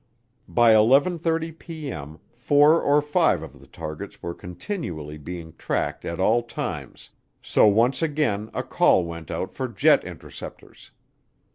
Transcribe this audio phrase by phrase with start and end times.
[0.47, 2.19] By 11:30P.M.
[2.35, 7.11] four or five of the targets were continually being tracked at all times,
[7.43, 10.89] so once again a call went out for jet interceptors.